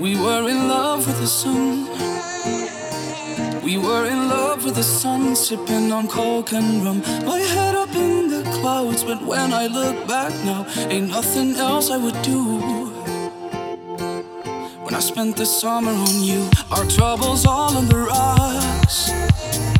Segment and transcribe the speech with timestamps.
[0.00, 1.84] We were in love with the sun.
[3.62, 7.02] We were in love with the sun, sipping on coke and rum.
[7.26, 11.90] My head up in the clouds, but when I look back now, ain't nothing else
[11.90, 12.86] I would do.
[14.84, 19.79] When I spent the summer on you, our troubles all on the rocks.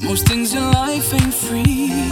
[0.00, 2.10] Most things in life ain't free.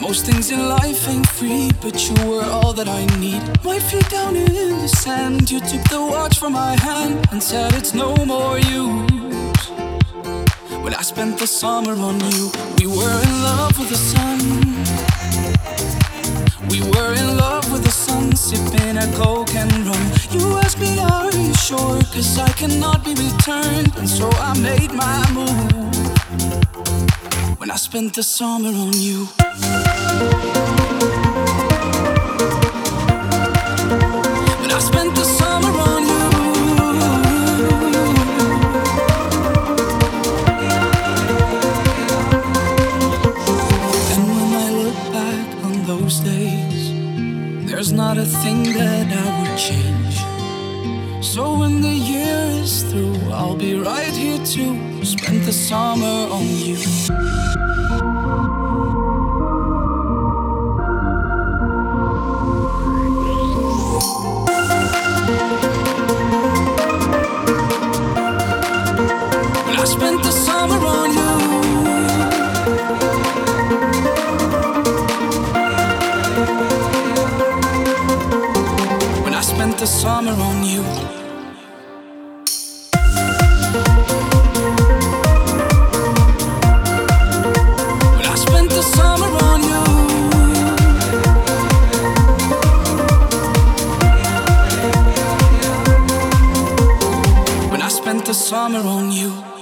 [0.00, 3.42] Most things in life ain't free, but you were all that I need.
[3.64, 7.74] My feet down in the sand, you took the watch from my hand and said
[7.74, 9.60] it's no more use.
[10.82, 14.38] When I spent the summer on you, we were in love with the sun.
[16.68, 20.12] We were in love with the sun, sipping a coke and rum.
[20.30, 21.98] You asked me, Are you sure?
[22.14, 26.09] Cause I cannot be returned, and so I made my move
[27.58, 29.26] when I spent the summer on you.
[34.60, 36.22] When I spent the summer on you.
[44.12, 46.92] And when I look back on those days,
[47.68, 50.16] there's not a thing that I would change.
[51.24, 56.46] So when the year is through, I'll be right here to spend the summer on
[56.46, 56.76] you.
[69.80, 71.30] I spent the summer on you.
[79.24, 81.29] When I spent the summer on you.
[98.50, 99.59] Summer on you.